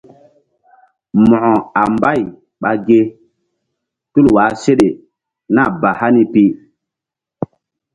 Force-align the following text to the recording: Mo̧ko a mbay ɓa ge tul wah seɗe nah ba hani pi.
Mo̧ko 1.27 1.53
a 1.79 1.81
mbay 1.93 2.21
ɓa 2.61 2.71
ge 2.85 2.99
tul 4.11 4.27
wah 4.35 4.51
seɗe 4.61 4.87
nah 5.55 5.69
ba 5.81 5.89
hani 5.99 6.23
pi. 6.33 6.43